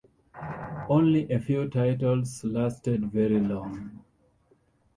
Only 0.89 1.31
a 1.31 1.39
few 1.39 1.69
titles 1.69 2.43
lasted 2.43 3.11
very 3.11 3.39
long. 3.39 4.03